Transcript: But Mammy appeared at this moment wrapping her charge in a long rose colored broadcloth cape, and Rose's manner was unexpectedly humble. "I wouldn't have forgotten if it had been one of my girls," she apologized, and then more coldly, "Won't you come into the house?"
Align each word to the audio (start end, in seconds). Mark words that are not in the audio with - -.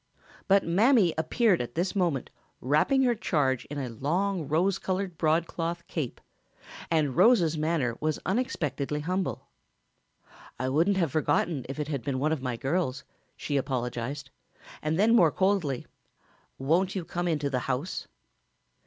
But 0.47 0.63
Mammy 0.65 1.13
appeared 1.15 1.61
at 1.61 1.75
this 1.75 1.95
moment 1.95 2.31
wrapping 2.59 3.03
her 3.03 3.13
charge 3.13 3.65
in 3.65 3.77
a 3.77 3.89
long 3.89 4.47
rose 4.47 4.79
colored 4.79 5.15
broadcloth 5.15 5.85
cape, 5.85 6.19
and 6.89 7.15
Rose's 7.15 7.55
manner 7.55 7.95
was 7.99 8.17
unexpectedly 8.25 9.01
humble. 9.01 9.45
"I 10.59 10.69
wouldn't 10.69 10.97
have 10.97 11.11
forgotten 11.11 11.67
if 11.69 11.79
it 11.79 11.87
had 11.87 12.01
been 12.03 12.17
one 12.17 12.31
of 12.31 12.41
my 12.41 12.57
girls," 12.57 13.03
she 13.37 13.57
apologized, 13.57 14.31
and 14.81 14.97
then 14.97 15.15
more 15.15 15.31
coldly, 15.31 15.85
"Won't 16.57 16.95
you 16.95 17.05
come 17.05 17.27
into 17.27 17.51
the 17.51 17.59
house?" 17.69 18.07